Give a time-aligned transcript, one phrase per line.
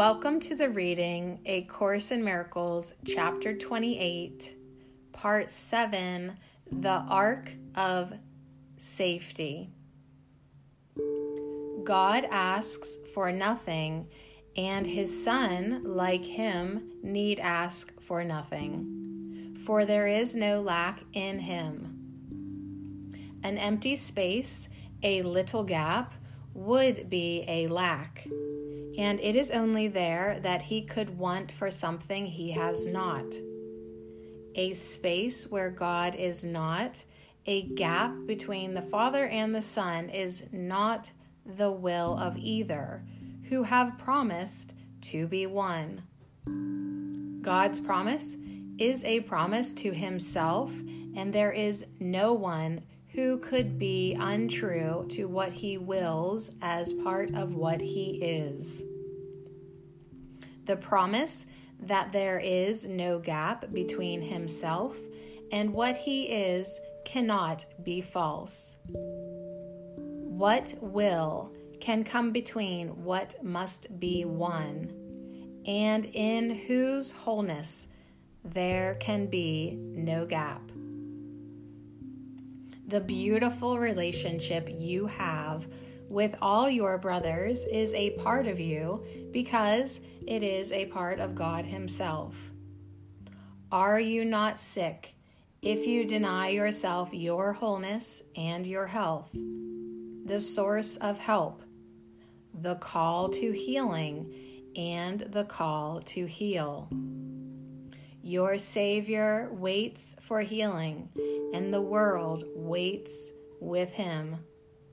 [0.00, 4.56] Welcome to the reading A Course in Miracles, Chapter 28,
[5.12, 6.38] Part 7
[6.72, 8.14] The Ark of
[8.78, 9.68] Safety.
[11.84, 14.08] God asks for nothing,
[14.56, 21.40] and his Son, like him, need ask for nothing, for there is no lack in
[21.40, 23.36] him.
[23.42, 24.70] An empty space,
[25.02, 26.14] a little gap,
[26.54, 28.26] would be a lack
[28.98, 33.34] and it is only there that he could want for something he has not.
[34.56, 37.04] A space where God is not,
[37.46, 41.10] a gap between the Father and the Son is not
[41.46, 43.02] the will of either,
[43.48, 46.02] who have promised to be one.
[47.40, 48.36] God's promise
[48.76, 50.72] is a promise to himself,
[51.16, 57.34] and there is no one who could be untrue to what he wills as part
[57.34, 58.84] of what he is.
[60.66, 61.46] The promise
[61.80, 64.96] that there is no gap between himself
[65.50, 68.76] and what he is cannot be false.
[68.88, 74.92] What will can come between what must be one,
[75.66, 77.88] and in whose wholeness
[78.44, 80.62] there can be no gap?
[82.90, 85.68] The beautiful relationship you have
[86.08, 91.36] with all your brothers is a part of you because it is a part of
[91.36, 92.34] God Himself.
[93.70, 95.14] Are you not sick
[95.62, 101.62] if you deny yourself your wholeness and your health, the source of help,
[102.52, 104.34] the call to healing,
[104.74, 106.88] and the call to heal?
[108.22, 111.08] Your Savior waits for healing,
[111.54, 114.36] and the world waits with him.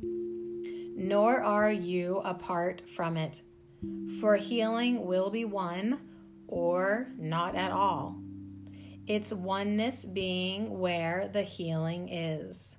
[0.00, 3.42] Nor are you apart from it,
[4.20, 6.00] for healing will be one
[6.48, 8.20] or not at all.
[9.06, 12.76] Its oneness being where the healing is.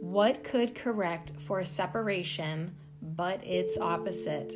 [0.00, 4.54] What could correct for separation but its opposite?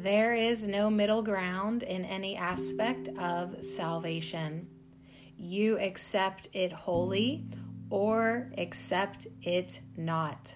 [0.00, 4.68] There is no middle ground in any aspect of salvation.
[5.36, 7.44] You accept it wholly
[7.90, 10.54] or accept it not.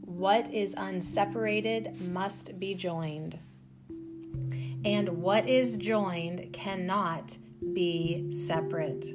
[0.00, 3.38] What is unseparated must be joined,
[4.84, 7.36] and what is joined cannot
[7.74, 9.06] be separate.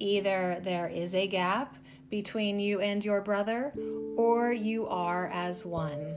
[0.00, 1.76] Either there is a gap
[2.10, 3.72] between you and your brother,
[4.16, 6.16] or you are as one.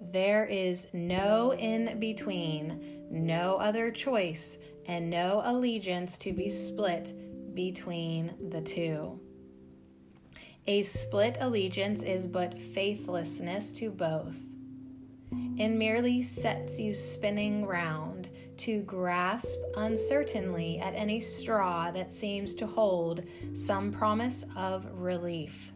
[0.00, 7.12] There is no in between, no other choice, and no allegiance to be split
[7.54, 9.18] between the two.
[10.66, 14.36] A split allegiance is but faithlessness to both,
[15.30, 18.28] and merely sets you spinning round
[18.58, 23.24] to grasp uncertainly at any straw that seems to hold
[23.54, 25.72] some promise of relief.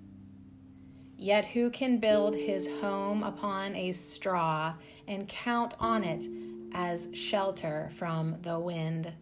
[1.20, 4.74] Yet who can build his home upon a straw
[5.08, 6.28] and count on it
[6.72, 9.12] as shelter from the wind?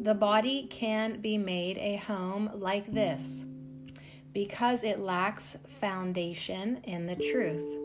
[0.00, 3.44] The body can be made a home like this
[4.32, 7.78] because it lacks foundation in the truth.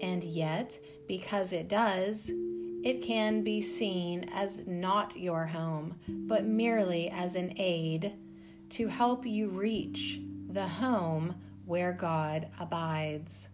[0.00, 2.30] And yet, because it does,
[2.84, 8.12] it can be seen as not your home, but merely as an aid
[8.70, 11.34] to help you reach the home
[11.68, 13.48] where God abides.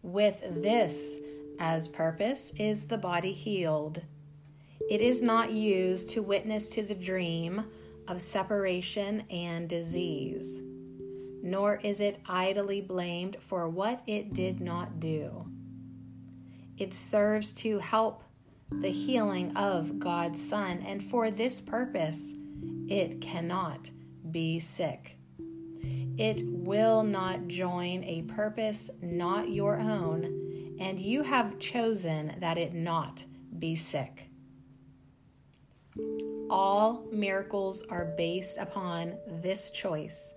[0.00, 1.18] With this
[1.58, 4.02] as purpose is the body healed.
[4.88, 7.64] It is not used to witness to the dream
[8.06, 10.60] of separation and disease,
[11.42, 15.46] nor is it idly blamed for what it did not do.
[16.78, 18.22] It serves to help
[18.70, 22.34] the healing of God's Son, and for this purpose,
[22.86, 23.90] it cannot
[24.30, 25.15] be sick.
[26.18, 32.72] It will not join a purpose not your own, and you have chosen that it
[32.72, 33.24] not
[33.58, 34.30] be sick.
[36.48, 40.34] All miracles are based upon this choice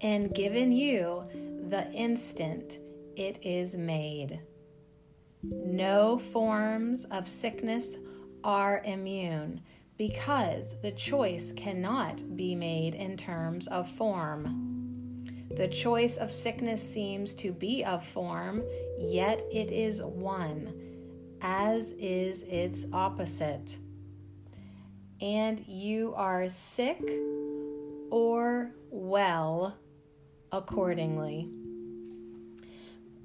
[0.00, 1.24] and given you
[1.68, 2.78] the instant
[3.16, 4.40] it is made.
[5.42, 7.96] No forms of sickness
[8.44, 9.60] are immune
[9.96, 14.67] because the choice cannot be made in terms of form.
[15.50, 18.62] The choice of sickness seems to be of form,
[18.98, 20.72] yet it is one,
[21.40, 23.78] as is its opposite.
[25.20, 27.00] And you are sick
[28.10, 29.76] or well
[30.52, 31.48] accordingly.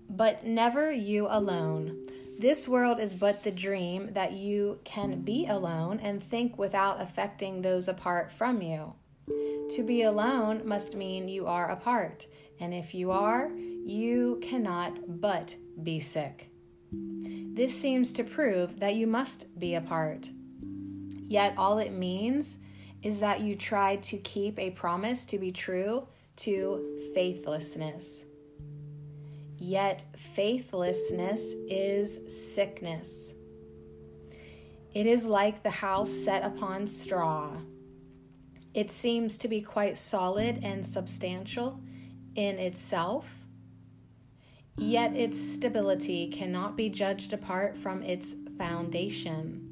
[0.09, 2.07] But never you alone.
[2.39, 7.61] This world is but the dream that you can be alone and think without affecting
[7.61, 8.95] those apart from you.
[9.27, 12.27] To be alone must mean you are apart,
[12.59, 16.49] and if you are, you cannot but be sick.
[16.91, 20.29] This seems to prove that you must be apart.
[20.61, 22.57] Yet all it means
[23.01, 28.25] is that you tried to keep a promise to be true to faithlessness.
[29.57, 30.03] Yet
[30.35, 33.33] faithlessness is sickness.
[34.93, 37.51] It is like the house set upon straw.
[38.73, 41.79] It seems to be quite solid and substantial
[42.35, 43.35] in itself,
[44.77, 49.69] yet its stability cannot be judged apart from its foundation.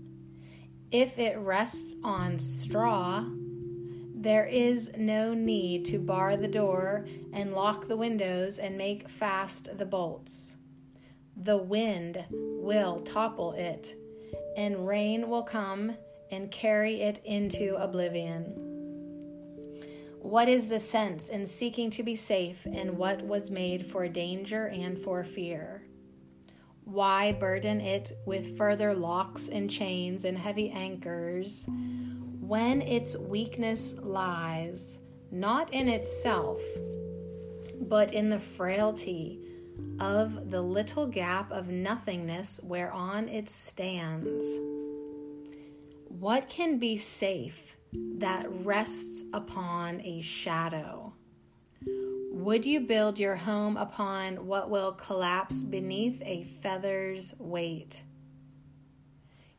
[0.91, 3.25] If it rests on straw,
[4.13, 9.79] there is no need to bar the door and lock the windows and make fast
[9.79, 10.57] the bolts.
[11.35, 13.95] The wind will topple it,
[14.55, 15.97] and rain will come
[16.29, 18.70] and carry it into oblivion.
[20.21, 24.67] What is the sense in seeking to be safe in what was made for danger
[24.67, 25.81] and for fear?
[26.85, 31.65] Why burden it with further locks and chains and heavy anchors
[32.39, 34.99] when its weakness lies
[35.31, 36.61] not in itself,
[37.79, 39.39] but in the frailty
[39.99, 44.59] of the little gap of nothingness whereon it stands?
[46.07, 51.13] What can be safe that rests upon a shadow?
[52.31, 58.03] Would you build your home upon what will collapse beneath a feather's weight?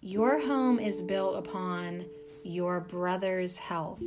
[0.00, 2.06] Your home is built upon
[2.42, 4.02] your brother's health,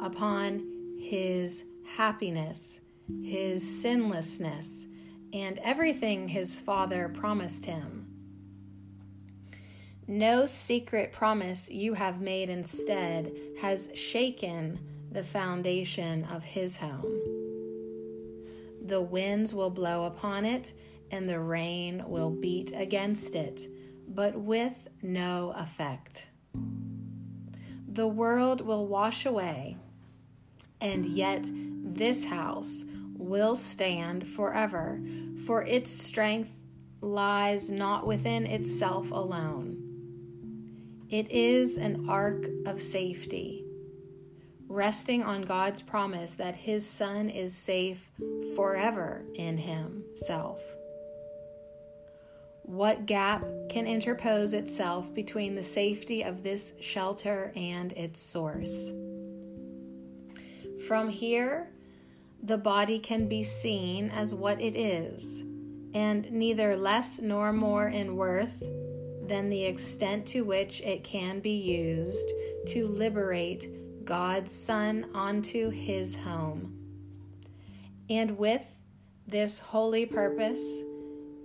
[0.00, 1.64] upon his
[1.96, 2.80] happiness,
[3.22, 4.86] his sinlessness,
[5.32, 8.09] and everything his father promised him.
[10.10, 13.30] No secret promise you have made instead
[13.60, 14.80] has shaken
[15.12, 17.06] the foundation of his home.
[18.84, 20.72] The winds will blow upon it,
[21.12, 23.68] and the rain will beat against it,
[24.08, 26.26] but with no effect.
[27.86, 29.76] The world will wash away,
[30.80, 32.84] and yet this house
[33.16, 35.00] will stand forever,
[35.46, 36.50] for its strength
[37.00, 39.89] lies not within itself alone
[41.10, 43.64] it is an ark of safety,
[44.68, 48.10] resting on God's promise that His Son is safe
[48.54, 50.60] forever in Himself.
[52.62, 58.92] What gap can interpose itself between the safety of this shelter and its source?
[60.86, 61.70] From here,
[62.40, 65.40] the body can be seen as what it is,
[65.92, 68.62] and neither less nor more in worth
[69.30, 72.28] than the extent to which it can be used
[72.66, 76.76] to liberate God's Son onto his home.
[78.10, 78.66] And with
[79.28, 80.82] this holy purpose,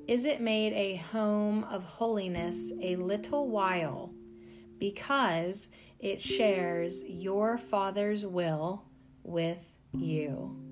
[0.07, 4.11] is it made a home of holiness a little while
[4.79, 5.67] because
[5.99, 8.83] it shares your Father's will
[9.23, 10.64] with you.